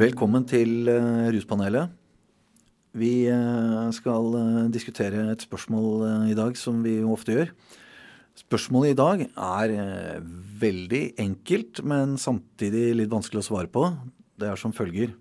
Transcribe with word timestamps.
Velkommen 0.00 0.46
til 0.48 0.88
eh, 0.88 1.26
Ruspanelet. 1.34 1.90
Vi 2.96 3.26
eh, 3.28 3.88
skal 3.92 4.36
eh, 4.38 4.68
diskutere 4.72 5.26
et 5.28 5.42
spørsmål 5.44 6.30
i 6.30 6.36
dag 6.38 6.54
som 6.56 6.78
vi 6.80 6.94
ofte 7.04 7.34
gjør. 7.34 7.50
Spørsmålet 8.38 8.94
i 8.94 8.96
dag 8.96 9.24
er 9.28 9.74
veldig 10.62 11.02
enkelt, 11.20 11.82
men 11.84 12.14
samtidig 12.16 12.94
litt 12.96 13.12
vanskelig 13.12 13.42
å 13.42 13.48
svare 13.50 13.68
på. 13.68 13.82
Det 14.40 14.48
er 14.48 14.62
som 14.62 14.72
følger. 14.72 15.12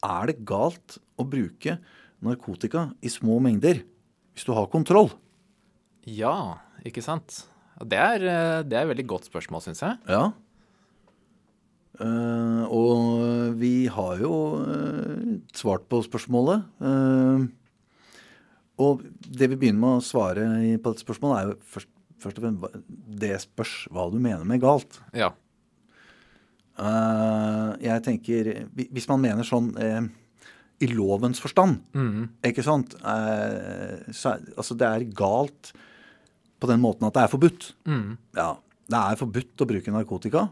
Er 0.00 0.30
det 0.30 0.38
galt 0.48 0.96
å 1.20 1.26
bruke 1.28 1.76
narkotika 2.24 2.86
i 3.04 3.12
små 3.12 3.36
mengder 3.44 3.82
hvis 4.32 4.48
du 4.48 4.54
har 4.56 4.70
kontroll? 4.72 5.10
Ja, 6.08 6.62
ikke 6.88 7.04
sant? 7.04 7.42
Det 7.84 8.00
er, 8.00 8.24
det 8.64 8.80
er 8.80 8.86
et 8.86 8.94
veldig 8.94 9.10
godt 9.12 9.28
spørsmål, 9.28 9.66
syns 9.66 9.84
jeg. 9.84 10.00
Ja. 10.08 10.30
Eh, 12.00 12.62
og 12.72 13.58
vi 13.60 13.86
har 13.92 14.22
jo 14.22 14.32
uh, 14.64 15.34
svart 15.52 15.84
på 15.92 16.00
spørsmålet. 16.06 16.64
Uh, 16.80 17.44
og 18.82 19.04
det 19.28 19.50
vi 19.52 19.58
begynner 19.58 19.82
med 19.82 19.98
å 19.98 20.04
svare 20.04 20.46
på 20.80 20.92
dette 20.92 21.04
spørsmålet, 21.04 21.36
er 21.36 21.50
jo 21.50 21.74
først, 21.74 21.90
først 22.22 22.38
og 22.40 22.46
fremst 22.46 22.88
Det 23.20 23.34
spørs 23.44 23.74
hva 23.92 24.08
du 24.10 24.16
mener 24.16 24.48
med 24.48 24.62
galt. 24.62 24.98
Ja. 25.14 25.34
Jeg 26.82 28.00
tenker 28.02 28.48
Hvis 28.72 29.04
man 29.10 29.20
mener 29.20 29.44
sånn 29.46 29.68
i 29.76 30.88
lovens 30.88 31.38
forstand, 31.38 31.82
ikke 32.48 32.64
sant 32.64 32.96
så, 32.96 34.32
Altså, 34.56 34.74
det 34.80 34.88
er 34.88 35.04
galt 35.12 35.74
på 36.58 36.70
den 36.72 36.80
måten 36.82 37.06
at 37.06 37.14
det 37.14 37.26
er 37.26 37.30
forbudt. 37.30 37.68
Ja, 38.40 38.48
det 38.88 39.02
er 39.04 39.20
forbudt 39.20 39.62
å 39.62 39.68
bruke 39.68 39.94
narkotika. 39.94 40.46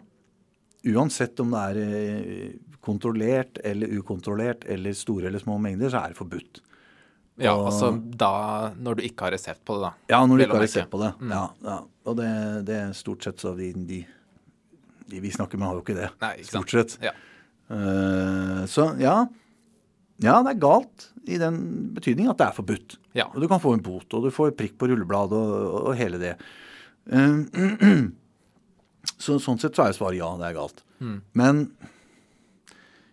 Uansett 0.88 1.40
om 1.42 1.50
det 1.52 1.60
er 1.60 1.78
eh, 1.84 2.52
kontrollert 2.80 3.58
eller 3.64 3.90
ukontrollert 3.98 4.64
eller 4.64 4.94
store 4.96 5.28
eller 5.28 5.42
små 5.42 5.58
mengder, 5.60 5.90
så 5.92 6.00
er 6.04 6.14
det 6.14 6.16
forbudt. 6.20 6.62
ja 7.40 7.52
Og- 7.54 7.66
altså 7.70 7.90
da 8.16 8.72
Når 8.76 8.96
du 8.96 9.02
ikke 9.02 9.26
har 9.28 9.32
resept 9.32 9.64
på 9.64 9.74
det, 9.76 9.82
da. 9.82 9.92
Ja, 10.08 10.24
når 10.26 10.36
du 10.38 10.44
ikke 10.44 10.56
har 10.56 10.64
resept 10.64 10.90
på 10.90 11.00
det. 11.02 11.12
Ja, 11.28 11.42
ja. 11.64 11.78
Og 12.06 12.16
det, 12.16 12.64
det 12.66 12.76
er 12.76 12.92
stort 12.96 13.22
sett 13.24 13.36
så 13.38 13.52
de, 13.56 13.72
de, 13.74 14.06
de 15.10 15.20
vi 15.20 15.30
snakker 15.30 15.58
med, 15.58 15.68
har 15.68 15.74
jo 15.74 15.82
ikke 15.84 15.98
det. 16.00 16.08
Nei, 16.20 16.32
ikke 16.40 16.48
stort 16.54 16.70
sett. 16.70 16.96
Ja. 17.04 17.12
Uh, 17.70 18.64
så 18.66 18.88
ja. 18.98 19.26
Ja, 20.20 20.42
det 20.42 20.56
er 20.56 20.60
galt 20.60 21.10
i 21.28 21.36
den 21.38 21.92
betydning 21.94 22.28
at 22.28 22.36
det 22.40 22.48
er 22.48 22.56
forbudt. 22.56 22.96
Ja. 23.16 23.28
Og 23.34 23.40
du 23.40 23.46
kan 23.48 23.60
få 23.60 23.72
en 23.76 23.82
bot, 23.84 24.08
og 24.14 24.24
du 24.26 24.30
får 24.34 24.56
prikk 24.58 24.74
på 24.80 24.88
rullebladet 24.90 25.32
og, 25.38 25.76
og 25.88 25.94
hele 25.96 26.18
det. 26.20 26.34
Eh, 27.08 28.00
så 29.20 29.38
sånn 29.40 29.58
sett 29.60 29.76
så 29.76 29.86
er 29.88 29.92
svaret 29.96 30.18
ja, 30.20 30.28
det 30.40 30.46
er 30.50 30.56
galt. 30.58 30.82
Men 31.34 31.62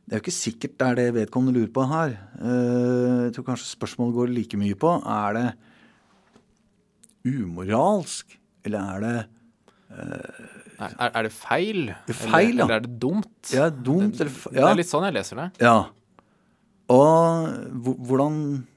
det 0.08 0.14
er 0.16 0.20
jo 0.20 0.24
ikke 0.26 0.36
sikkert 0.36 0.78
det 0.80 0.88
er 0.88 0.96
det 1.00 1.06
vedkommende 1.18 1.56
lurer 1.60 1.72
på 1.76 1.84
her. 1.88 2.14
Eh, 2.40 3.24
jeg 3.28 3.34
tror 3.38 3.48
kanskje 3.50 3.70
spørsmålet 3.74 4.16
går 4.16 4.34
like 4.36 4.60
mye 4.60 4.76
på 4.80 4.92
er 5.04 5.34
det 5.40 5.48
umoralsk, 7.28 8.38
eller 8.68 8.80
er 8.96 9.00
det 9.06 9.18
Er, 10.78 10.92
er- 11.00 11.12
er 11.16 11.24
det 11.24 11.32
feil? 11.34 11.86
Det 12.06 12.14
er 12.14 12.20
feil, 12.20 12.50
eller, 12.52 12.58
ja. 12.60 12.66
eller 12.66 12.76
er 12.76 12.82
det 12.86 13.00
dumt? 13.02 13.52
Ja, 13.54 13.70
dumt 13.70 14.20
eller 14.22 14.32
ja. 14.52 14.52
Det 14.52 14.66
er 14.70 14.76
litt 14.78 14.90
sånn 14.92 15.06
jeg 15.08 15.14
leser 15.16 15.40
det. 15.40 15.46
Ja. 15.64 15.78
Og 16.94 17.48
hvordan 18.08 18.68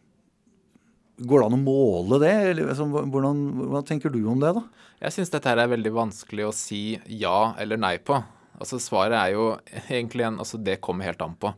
Går 1.20 1.42
det 1.42 1.46
an 1.50 1.56
å 1.58 1.60
måle 1.60 2.18
det? 2.22 2.34
Eller, 2.52 2.70
altså, 2.72 2.86
hvordan, 2.88 3.40
hva 3.72 3.82
tenker 3.86 4.12
du 4.12 4.22
om 4.30 4.40
det, 4.40 4.54
da? 4.56 4.62
Jeg 5.04 5.16
syns 5.16 5.32
dette 5.32 5.48
her 5.48 5.60
er 5.60 5.72
veldig 5.72 5.92
vanskelig 5.96 6.46
å 6.48 6.54
si 6.56 6.84
ja 7.20 7.52
eller 7.60 7.80
nei 7.80 7.96
på. 8.00 8.16
Altså 8.60 8.80
Svaret 8.80 9.16
er 9.16 9.34
jo 9.34 9.50
egentlig 9.88 10.26
en 10.26 10.40
Altså, 10.40 10.60
det 10.60 10.80
kommer 10.84 11.08
helt 11.08 11.22
an 11.24 11.36
på. 11.40 11.52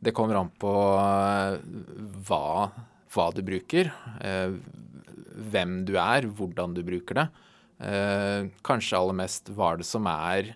Det 0.00 0.14
kommer 0.16 0.38
an 0.40 0.50
på 0.62 0.72
eh, 0.96 1.58
hva, 2.26 2.70
hva 3.12 3.26
du 3.36 3.42
bruker, 3.44 3.90
eh, 4.24 4.54
hvem 5.50 5.82
du 5.88 5.94
er, 6.00 6.26
hvordan 6.26 6.72
du 6.76 6.80
bruker 6.86 7.20
det. 7.20 7.26
Eh, 7.84 8.48
kanskje 8.64 8.96
aller 8.96 9.18
mest 9.20 9.52
hva 9.56 9.74
det 9.76 9.86
som 9.88 10.08
er 10.08 10.54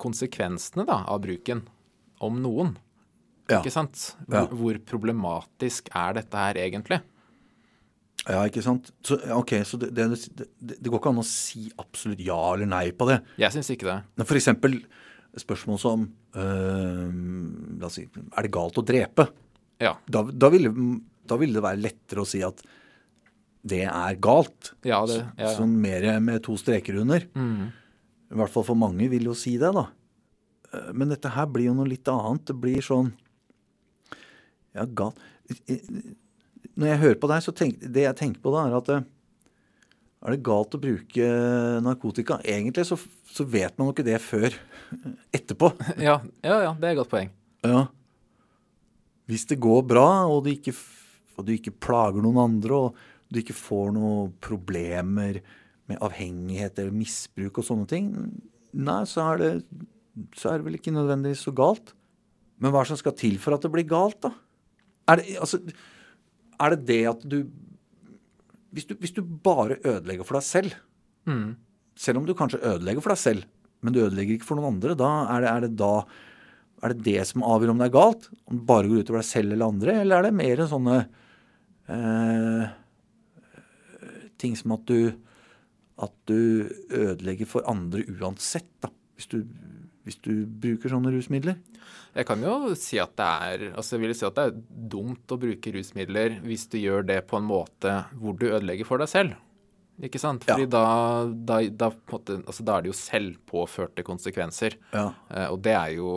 konsekvensene 0.00 0.86
da, 0.88 1.02
av 1.12 1.20
bruken, 1.24 1.66
om 2.24 2.40
noen. 2.40 2.74
Ja. 3.50 3.60
Ikke 3.60 3.74
sant? 3.74 4.14
Ja. 4.24 4.46
Hvor, 4.46 4.56
hvor 4.58 4.80
problematisk 4.88 5.92
er 5.94 6.16
dette 6.18 6.40
her 6.40 6.58
egentlig? 6.64 7.02
Ja, 8.26 8.40
ikke 8.48 8.62
sant? 8.64 8.88
Så, 9.06 9.18
ok, 9.36 9.52
så 9.68 9.78
det, 9.78 9.92
det, 9.94 10.06
det, 10.34 10.46
det 10.82 10.90
går 10.90 10.98
ikke 10.98 11.12
an 11.12 11.20
å 11.22 11.26
si 11.26 11.68
absolutt 11.78 12.22
ja 12.26 12.38
eller 12.56 12.66
nei 12.66 12.88
på 12.96 13.06
det. 13.06 13.20
Jeg 13.38 13.54
syns 13.54 13.70
ikke 13.70 13.86
det. 13.86 13.98
Men 14.18 14.26
For 14.26 14.38
eksempel 14.40 14.80
spørsmål 15.36 15.78
som 15.78 16.06
øh, 16.40 17.10
La 17.78 17.86
oss 17.90 17.98
si 17.98 18.06
Er 18.08 18.46
det 18.46 18.50
galt 18.56 18.78
å 18.80 18.84
drepe? 18.88 19.28
Ja. 19.84 19.92
Da, 20.08 20.22
da, 20.32 20.48
ville, 20.50 20.72
da 21.28 21.36
ville 21.38 21.58
det 21.58 21.64
være 21.66 21.82
lettere 21.84 22.24
å 22.24 22.28
si 22.28 22.40
at 22.46 22.62
det 23.66 23.82
er 23.84 24.18
galt. 24.22 24.72
Ja, 24.86 25.00
det, 25.10 25.18
ja, 25.20 25.30
ja. 25.42 25.52
Sånn 25.58 25.74
mer 25.82 26.04
med 26.22 26.42
to 26.46 26.54
streker 26.58 26.98
under. 27.02 27.24
I 27.36 28.38
hvert 28.40 28.52
fall 28.54 28.66
for 28.66 28.78
mange 28.78 29.08
vil 29.10 29.26
jo 29.28 29.34
si 29.38 29.56
det, 29.60 29.70
da. 29.74 29.86
Eh, 30.72 30.90
Men 30.94 31.10
dette 31.14 31.30
her 31.34 31.46
blir 31.50 31.68
jo 31.70 31.74
noe 31.78 31.90
litt 31.90 32.06
annet. 32.10 32.46
Det 32.50 32.58
blir 32.62 32.82
sånn 32.82 33.12
Ja, 34.76 34.84
galt 34.86 35.18
Når 36.76 36.90
jeg 36.90 37.02
hører 37.02 37.20
på 37.20 37.28
deg, 37.32 37.44
så 37.44 37.54
tenk, 37.56 37.78
det 37.80 38.04
jeg 38.04 38.18
tenker 38.18 38.42
på 38.44 38.52
da, 38.52 38.66
er 38.68 38.76
at 38.76 38.90
eh, 38.92 39.04
er 40.26 40.34
det 40.34 40.44
galt 40.44 40.74
å 40.76 40.80
bruke 40.82 41.26
narkotika? 41.84 42.40
Egentlig 42.44 42.86
så, 42.88 42.98
så 43.30 43.46
vet 43.48 43.76
man 43.76 43.88
jo 43.88 43.94
ikke 43.94 44.06
det 44.06 44.18
før 44.24 44.56
etterpå. 45.36 45.70
ja, 46.08 46.18
ja, 46.44 46.58
ja, 46.66 46.72
det 46.74 46.88
er 46.88 46.96
et 46.96 47.00
godt 47.00 47.12
poeng. 47.12 47.32
Ja. 47.66 47.86
Hvis 49.30 49.46
det 49.50 49.60
går 49.62 49.84
bra, 49.88 50.08
og 50.30 50.44
du 50.46 50.52
ikke, 50.52 50.74
og 51.36 51.48
du 51.48 51.54
ikke 51.56 51.74
plager 51.74 52.24
noen 52.24 52.42
andre, 52.42 52.80
og 52.88 53.32
du 53.32 53.40
ikke 53.40 53.56
får 53.56 53.92
noen 53.96 54.32
problemer 54.42 55.40
med 55.86 56.02
avhengighet 56.02 56.78
eller 56.82 56.94
misbruk 56.94 57.60
og 57.62 57.66
sånne 57.66 57.88
ting, 57.90 58.10
nei, 58.76 59.02
så 59.08 59.30
er 59.32 59.42
det, 59.42 59.50
så 60.36 60.52
er 60.52 60.58
det 60.58 60.68
vel 60.68 60.78
ikke 60.78 60.94
nødvendigvis 60.94 61.46
så 61.46 61.54
galt. 61.54 61.94
Men 62.62 62.72
hva 62.72 62.82
er 62.82 62.88
det 62.88 62.94
som 62.94 63.02
skal 63.02 63.16
til 63.18 63.38
for 63.42 63.56
at 63.56 63.64
det 63.64 63.72
blir 63.72 63.86
galt, 63.88 64.18
da? 64.26 64.32
Er 65.06 65.20
det, 65.20 65.36
altså, 65.38 65.60
er 66.60 66.74
det 66.74 66.86
det 66.88 67.02
at 67.10 67.24
du 67.28 67.38
hvis, 68.76 68.84
du 68.88 68.94
hvis 69.00 69.14
du 69.16 69.22
bare 69.24 69.78
ødelegger 69.88 70.26
for 70.28 70.36
deg 70.36 70.44
selv, 70.44 70.74
selv 71.96 72.20
om 72.20 72.26
du 72.28 72.34
kanskje 72.36 72.60
ødelegger 72.60 73.00
for 73.04 73.14
deg 73.14 73.20
selv, 73.22 73.44
men 73.80 73.94
du 73.94 74.02
ødelegger 74.02 74.36
ikke 74.36 74.48
for 74.48 74.58
noen 74.58 74.74
andre, 74.74 74.96
da 74.98 75.10
er 75.32 75.44
det, 75.44 75.52
er 75.52 75.60
det 75.64 75.70
da 75.80 75.92
er 76.84 76.92
det 76.92 77.06
det 77.06 77.22
som 77.24 77.44
avgjør 77.46 77.72
om 77.72 77.78
det 77.80 77.86
er 77.88 77.94
galt? 77.94 78.26
Om 78.50 78.58
det 78.58 78.66
bare 78.68 78.90
går 78.90 79.04
utover 79.06 79.22
deg 79.22 79.28
selv 79.30 79.54
eller 79.54 79.70
andre? 79.72 79.94
Eller 80.02 80.18
er 80.18 80.26
det 80.26 80.36
mer 80.36 80.60
sånne 80.68 80.96
eh, 81.88 82.66
ting 84.36 84.58
som 84.60 84.74
at 84.76 84.84
du, 84.90 85.14
at 86.04 86.12
du 86.28 86.68
ødelegger 86.92 87.48
for 87.48 87.64
andre 87.70 88.04
uansett, 88.12 88.68
da? 88.84 88.92
Hvis 89.16 89.30
du, 89.32 89.38
hvis 90.06 90.20
du 90.22 90.32
bruker 90.46 90.92
sånne 90.92 91.10
rusmidler? 91.14 91.56
Jeg 92.16 92.26
kan 92.28 92.40
jo 92.46 92.74
si 92.78 92.98
at 93.02 93.12
det 93.18 93.26
er 93.26 93.64
altså 93.76 93.96
jeg 93.96 94.04
vil 94.06 94.14
si 94.16 94.24
at 94.28 94.36
det 94.38 94.44
er 94.48 94.60
dumt 94.96 95.34
å 95.34 95.38
bruke 95.42 95.72
rusmidler 95.74 96.38
hvis 96.46 96.68
du 96.72 96.78
gjør 96.80 97.04
det 97.10 97.18
på 97.28 97.40
en 97.40 97.48
måte 97.48 97.96
hvor 98.16 98.38
du 98.38 98.46
ødelegger 98.48 98.86
for 98.88 99.02
deg 99.02 99.10
selv. 99.12 99.34
Ikke 99.96 100.20
sant? 100.20 100.42
Fordi 100.44 100.66
da, 100.68 100.82
da, 101.48 101.56
da, 101.72 101.86
på 101.88 102.18
måte, 102.18 102.34
altså, 102.44 102.64
da 102.68 102.74
er 102.76 102.84
det 102.84 102.90
jo 102.90 102.96
selvpåførte 102.98 104.04
konsekvenser. 104.04 104.74
Ja. 104.92 105.06
Eh, 105.32 105.46
og 105.48 105.62
det 105.64 105.72
er 105.72 105.94
jo 105.96 106.10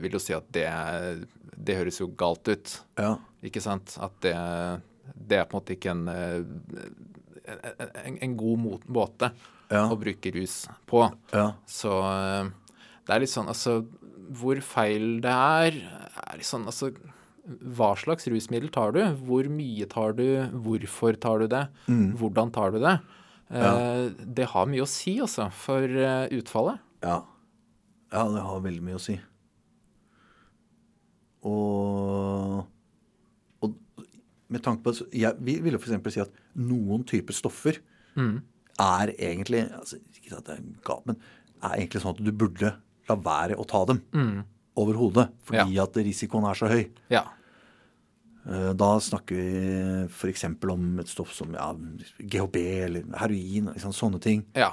Vil 0.00 0.16
jo 0.16 0.20
si 0.22 0.32
at 0.32 0.46
det, 0.56 0.64
det 1.52 1.76
høres 1.76 2.00
jo 2.00 2.08
galt 2.16 2.48
ut. 2.48 2.72
Ja. 2.96 3.18
Ikke 3.44 3.60
sant? 3.60 3.98
At 4.00 4.16
det, 4.24 4.32
det 5.12 5.42
er 5.42 5.44
på 5.50 5.58
en 5.58 5.60
måte 5.60 5.76
ikke 5.76 5.92
en, 5.92 6.06
eh, 6.08 6.40
en, 8.06 8.18
en 8.22 8.36
god 8.40 8.64
måte 8.88 9.32
Ja. 9.72 9.86
å 9.88 9.96
bruke 9.96 10.32
rus 10.34 10.66
på. 10.88 11.04
Ja. 11.32 11.46
Så 11.68 11.92
eh, 12.04 12.48
det 13.06 13.14
er 13.16 13.20
litt 13.24 13.32
sånn 13.32 13.48
Altså, 13.50 13.80
hvor 14.38 14.60
feil 14.64 15.20
det 15.24 15.32
er, 15.32 15.78
er 16.22 16.36
litt 16.38 16.46
sånn 16.48 16.64
Altså, 16.70 16.92
hva 17.74 17.88
slags 17.98 18.28
rusmiddel 18.30 18.70
tar 18.70 18.92
du? 18.94 19.00
Hvor 19.26 19.48
mye 19.50 19.88
tar 19.90 20.14
du? 20.14 20.24
Hvorfor 20.62 21.16
tar 21.18 21.42
du 21.42 21.48
det? 21.50 21.64
Hvordan 22.20 22.52
tar 22.54 22.70
du 22.70 22.78
det? 22.84 22.94
Eh, 23.50 24.04
Det 24.38 24.46
har 24.52 24.66
mye 24.70 24.84
å 24.84 24.88
si, 24.88 25.16
altså, 25.20 25.48
for 25.52 25.82
eh, 25.82 26.28
utfallet. 26.38 26.78
Ja. 27.02 27.18
ja, 28.14 28.22
det 28.30 28.44
har 28.46 28.62
veldig 28.62 28.84
mye 28.86 28.96
å 29.00 29.02
si. 29.02 29.18
Og, 31.42 32.62
og 33.66 34.06
med 34.52 34.62
tanke 34.62 34.84
på 34.86 34.92
jeg, 35.10 35.34
Vi 35.42 35.56
ville 35.64 35.80
f.eks. 35.80 36.14
si 36.14 36.22
at 36.22 36.32
noen 36.62 37.02
typer 37.08 37.34
stoffer 37.36 37.80
er 38.78 39.12
egentlig 39.18 39.64
altså, 39.72 39.98
Ikke 40.20 40.38
at 40.38 40.46
det 40.46 40.56
er 40.58 40.64
galt, 40.86 41.06
men 41.08 41.18
er 41.62 41.78
egentlig 41.78 42.02
sånn 42.02 42.14
at 42.16 42.22
du 42.26 42.32
burde 42.34 42.72
la 43.08 43.16
være 43.18 43.58
å 43.58 43.66
ta 43.68 43.84
dem 43.88 44.02
overhodet. 44.78 45.28
Fordi 45.48 45.78
at 45.82 45.96
risikoen 46.00 46.46
er 46.48 46.58
så 46.58 46.70
høy. 46.70 46.84
Ja. 47.12 47.26
Eh, 48.48 48.72
Da 48.78 48.90
snakker 49.00 49.36
vi 49.36 49.50
f.eks. 50.08 50.46
om 50.70 50.86
et 51.02 51.10
stoff 51.10 51.34
som 51.36 51.52
ja, 51.54 51.68
GHB 52.18 52.56
eller 52.86 53.04
heroin. 53.20 53.72
Liksom, 53.74 53.92
sånne 53.96 54.22
ting. 54.22 54.46
Ja. 54.56 54.72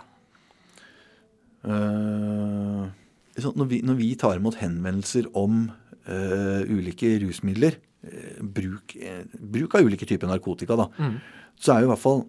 Uh, 1.59 2.87
når, 3.35 3.65
vi, 3.67 3.81
når 3.83 3.97
vi 3.99 4.13
tar 4.15 4.37
imot 4.39 4.55
henvendelser 4.61 5.27
om 5.37 5.65
uh, 6.07 6.61
ulike 6.71 7.17
rusmidler, 7.19 7.75
uh, 8.07 8.37
bruk, 8.39 8.95
bruk 9.35 9.75
av 9.75 9.83
ulike 9.83 10.07
typer 10.07 10.31
narkotika, 10.31 10.77
da, 10.79 10.87
så 11.59 11.73
er 11.73 11.83
jo 11.83 11.89
i 11.89 11.91
hvert 11.91 12.03
fall 12.05 12.23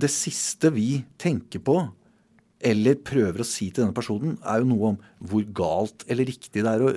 det 0.00 0.08
siste 0.10 0.72
vi 0.74 1.04
tenker 1.20 1.60
på, 1.62 1.76
eller 2.64 2.96
prøver 3.04 3.42
å 3.44 3.46
si 3.48 3.68
til 3.70 3.84
denne 3.84 3.96
personen, 3.96 4.38
er 4.42 4.62
jo 4.62 4.70
noe 4.70 4.92
om 4.94 4.98
hvor 5.28 5.44
galt 5.56 6.06
eller 6.10 6.28
riktig 6.30 6.64
det 6.64 6.70
er 6.70 6.84
å, 6.86 6.90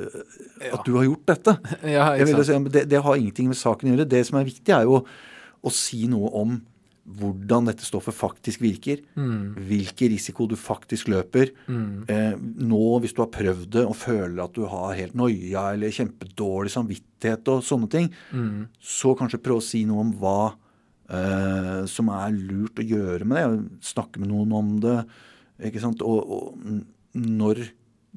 at 0.72 0.88
du 0.88 0.94
har 0.98 1.08
gjort 1.10 1.28
dette. 1.34 1.58
Ja, 1.98 2.14
Jeg 2.18 2.30
vil 2.32 2.44
si, 2.48 2.58
det, 2.78 2.86
det 2.92 3.04
har 3.04 3.20
ingenting 3.20 3.52
med 3.52 3.60
saken 3.60 3.90
å 3.90 3.94
gjøre. 3.96 4.10
Det 4.10 4.24
som 4.30 4.40
er 4.40 4.48
viktig, 4.48 4.74
er 4.74 4.88
jo 4.88 5.04
å 5.68 5.74
si 5.74 6.06
noe 6.10 6.32
om 6.40 6.58
hvordan 7.08 7.70
dette 7.70 7.86
stoffet 7.88 8.12
faktisk 8.12 8.60
virker. 8.60 9.00
Hvilken 9.16 10.10
risiko 10.12 10.44
du 10.52 10.58
faktisk 10.60 11.08
løper. 11.08 11.54
Eh, 12.12 12.34
nå, 12.68 12.82
hvis 13.00 13.14
du 13.16 13.22
har 13.24 13.30
prøvd 13.32 13.70
det 13.78 13.86
og 13.88 13.96
føler 13.96 14.42
at 14.44 14.56
du 14.58 14.66
har 14.68 14.92
helt 14.98 15.16
noia 15.16 15.70
eller 15.78 15.94
kjempedårlig 15.96 16.74
samvittighet 16.74 17.48
og 17.54 17.64
sånne 17.64 17.88
ting, 17.94 18.10
så 18.84 19.14
kanskje 19.16 19.40
prøve 19.40 19.64
å 19.64 19.68
si 19.70 19.86
noe 19.88 20.04
om 20.04 20.12
hva 20.20 20.36
eh, 21.08 21.86
som 21.88 22.12
er 22.12 22.36
lurt 22.36 22.84
å 22.84 22.88
gjøre 22.92 23.24
med 23.24 23.40
det. 23.40 23.80
Snakke 23.94 24.20
med 24.20 24.32
noen 24.34 24.52
om 24.60 24.76
det. 24.84 24.98
Ikke 25.66 25.82
sant? 25.82 26.04
Og, 26.06 26.20
og 26.28 27.18
når 27.18 27.66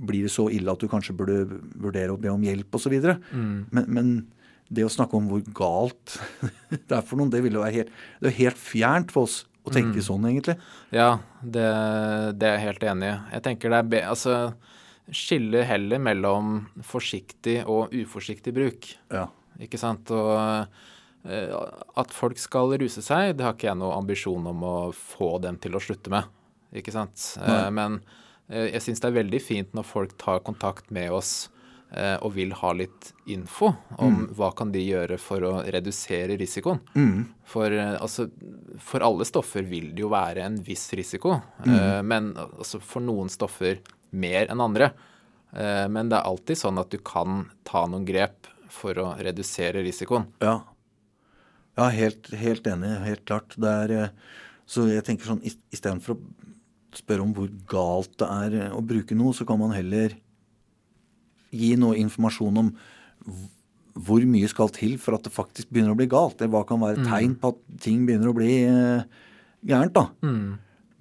blir 0.01 0.27
det 0.27 0.33
så 0.33 0.47
ille 0.53 0.73
at 0.73 0.81
du 0.81 0.89
kanskje 0.91 1.17
burde 1.17 1.43
vurdere 1.81 2.15
å 2.15 2.21
be 2.21 2.31
om 2.33 2.45
hjelp 2.45 2.77
osv. 2.79 2.95
Mm. 3.33 3.69
Men, 3.73 3.89
men 3.89 4.13
det 4.71 4.87
å 4.87 4.93
snakke 4.93 5.19
om 5.19 5.29
hvor 5.31 5.45
galt 5.57 6.17
det 6.71 6.97
er 6.97 7.05
for 7.07 7.19
noen, 7.21 7.33
det 7.33 7.43
være 7.43 7.73
helt, 7.75 7.95
det 8.23 8.31
er 8.31 8.39
helt 8.39 8.61
fjernt 8.61 9.15
for 9.15 9.29
oss 9.29 9.43
å 9.67 9.73
tenke 9.75 10.01
sånn, 10.05 10.25
egentlig. 10.31 10.57
Ja, 10.95 11.19
det, 11.43 11.67
det 12.41 12.49
er 12.49 12.57
jeg 12.57 12.67
helt 12.69 12.87
enig 12.95 13.11
i. 13.11 13.17
Jeg 13.37 13.45
tenker 13.45 13.73
det 13.75 13.81
er 13.83 13.91
be, 13.93 14.01
altså, 14.09 14.37
skille 15.13 15.67
heller 15.69 16.01
mellom 16.01 16.55
forsiktig 16.87 17.61
og 17.69 17.93
uforsiktig 17.93 18.55
bruk. 18.57 18.89
Ja. 19.13 19.27
Ikke 19.61 19.81
sant? 19.81 20.11
Og 20.17 20.33
eh, 21.29 21.53
at 22.01 22.15
folk 22.17 22.41
skal 22.41 22.73
ruse 22.81 23.05
seg, 23.05 23.35
det 23.37 23.45
har 23.45 23.57
ikke 23.57 23.69
jeg 23.69 23.81
noen 23.83 23.99
ambisjon 24.01 24.49
om 24.55 24.65
å 24.65 24.77
få 24.97 25.35
dem 25.45 25.61
til 25.61 25.77
å 25.77 25.83
slutte 25.83 26.15
med. 26.15 26.40
Ikke 26.77 26.95
sant? 26.95 27.33
Nei. 27.43 27.63
men 27.75 28.01
eh, 28.49 28.71
jeg 28.75 28.85
syns 28.85 29.03
det 29.03 29.11
er 29.11 29.19
veldig 29.23 29.41
fint 29.43 29.73
når 29.75 29.89
folk 29.89 30.15
tar 30.21 30.45
kontakt 30.47 30.93
med 30.95 31.11
oss 31.15 31.51
eh, 31.91 32.17
og 32.23 32.37
vil 32.37 32.55
ha 32.61 32.73
litt 32.79 33.11
info 33.31 33.73
om 33.99 34.29
hva 34.39 34.53
kan 34.57 34.71
de 34.75 34.83
gjøre 34.85 35.19
for 35.19 35.47
å 35.49 35.53
redusere 35.67 36.39
risikoen. 36.39 36.83
For, 37.43 37.75
eh, 37.75 37.97
altså, 37.99 38.29
for 38.79 39.07
alle 39.07 39.27
stoffer 39.27 39.67
vil 39.67 39.91
det 39.95 40.05
jo 40.07 40.13
være 40.15 40.47
en 40.47 40.61
viss 40.63 40.89
risiko, 40.95 41.41
mm. 41.67 42.07
men 42.07 42.35
altså, 42.39 42.79
for 42.79 43.03
noen 43.03 43.33
stoffer 43.33 43.83
mer 44.11 44.51
enn 44.51 44.63
andre. 44.63 44.93
Eh, 45.53 45.87
men 45.89 46.11
det 46.11 46.19
er 46.19 46.29
alltid 46.29 46.59
sånn 46.59 46.81
at 46.81 46.93
du 46.93 46.99
kan 47.03 47.45
ta 47.67 47.85
noen 47.91 48.07
grep 48.09 48.49
for 48.71 48.99
å 49.03 49.13
redusere 49.19 49.83
risikoen. 49.87 50.29
Ja, 50.43 50.61
ja 51.79 51.89
helt, 51.95 52.31
helt 52.39 52.69
enig. 52.71 52.93
Helt 53.07 53.25
klart. 53.27 53.57
Det 53.59 53.71
er, 53.85 53.97
eh, 53.97 54.39
så 54.67 54.87
jeg 54.91 55.07
tenker 55.07 55.33
sånn, 55.33 55.43
istedenfor 55.75 56.15
å 56.15 56.21
spørre 56.99 57.25
om 57.25 57.33
hvor 57.37 57.51
galt 57.71 58.17
det 58.21 58.29
er 58.29 58.59
eh, 58.65 58.75
å 58.75 58.83
bruke 58.83 59.17
noe, 59.19 59.35
så 59.37 59.47
kan 59.49 59.61
man 59.61 59.75
heller 59.77 60.17
gi 61.51 61.73
noe 61.79 61.99
informasjon 61.99 62.61
om 62.63 62.73
hvor 64.01 64.23
mye 64.31 64.49
skal 64.49 64.71
til 64.73 64.95
for 65.03 65.17
at 65.17 65.27
det 65.27 65.33
faktisk 65.35 65.71
begynner 65.71 65.93
å 65.93 65.99
bli 65.99 66.07
galt. 66.11 66.39
Eller 66.41 66.53
hva 66.55 66.65
kan 66.69 66.81
være 66.83 67.03
tegn 67.09 67.35
på 67.41 67.51
at 67.53 67.63
ting 67.83 68.05
begynner 68.07 68.31
å 68.31 68.37
bli 68.37 68.53
eh, 68.65 69.03
gærent, 69.67 69.95
da. 69.97 70.07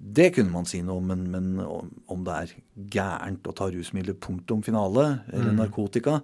Det 0.00 0.30
kunne 0.34 0.52
man 0.52 0.64
si 0.68 0.80
noe 0.82 0.96
om, 0.96 1.10
men, 1.12 1.26
men 1.28 1.48
om 2.10 2.22
det 2.24 2.36
er 2.36 2.52
gærent 2.94 3.46
å 3.46 3.52
ta 3.56 3.66
rusmidler 3.70 4.16
punktum 4.16 4.62
finale, 4.64 5.20
eller 5.28 5.52
narkotika, 5.58 6.20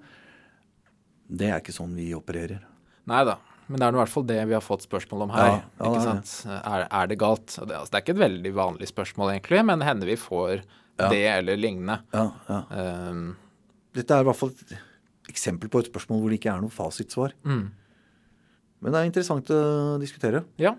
det 1.28 1.50
er 1.50 1.60
ikke 1.60 1.74
sånn 1.76 1.92
vi 1.98 2.06
opererer. 2.16 2.62
Nei 3.10 3.22
da, 3.28 3.36
men 3.66 3.80
det 3.80 3.86
er 3.86 3.96
i 3.96 4.00
hvert 4.00 4.12
fall 4.12 4.26
det 4.28 4.38
vi 4.46 4.54
har 4.56 4.64
fått 4.64 4.84
spørsmål 4.86 5.26
om 5.26 5.32
her. 5.34 5.48
Ja, 5.48 5.60
ja, 5.80 5.90
ikke 5.90 6.02
sant? 6.04 6.34
Er, 6.56 6.86
er 6.86 7.10
det 7.10 7.18
galt? 7.20 7.48
Det, 7.56 7.70
altså, 7.70 7.90
det 7.92 7.98
er 7.98 8.04
ikke 8.04 8.16
et 8.16 8.24
veldig 8.24 8.52
vanlig 8.56 8.90
spørsmål, 8.90 9.32
egentlig, 9.34 9.62
men 9.66 9.82
det 9.82 9.88
hender 9.88 10.12
vi 10.12 10.18
får 10.20 10.62
det 10.96 11.24
eller 11.28 11.58
lignende. 11.60 11.98
Ja, 12.14 12.28
ja. 12.48 12.60
Um, 13.10 13.26
Dette 13.96 14.16
er 14.16 14.24
i 14.24 14.28
hvert 14.28 14.38
fall 14.38 14.52
et 14.54 14.76
eksempel 15.32 15.72
på 15.72 15.82
et 15.82 15.90
spørsmål 15.90 16.22
hvor 16.22 16.32
det 16.32 16.40
ikke 16.40 16.52
er 16.54 16.62
noe 16.64 16.72
fasitsvar. 16.72 17.34
Mm. 17.48 17.66
Men 18.84 18.92
det 18.92 19.00
er 19.00 19.10
interessant 19.10 19.50
å 19.54 19.62
diskutere. 20.02 20.44
ja. 20.60 20.76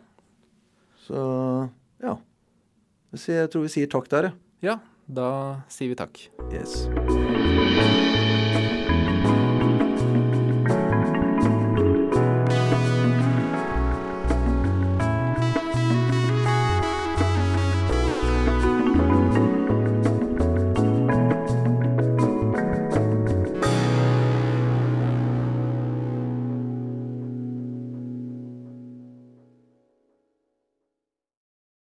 Så 1.07 1.19
ja. 2.03 2.17
Jeg 3.15 3.47
tror 3.49 3.63
vi 3.63 3.71
sier 3.71 3.87
takk 3.87 4.09
der, 4.11 4.27
jeg. 4.27 4.35
ja, 4.67 4.75
da 5.07 5.29
sier 5.71 5.93
vi 5.93 5.95
takk. 5.95 6.19
Yes. 6.51 8.06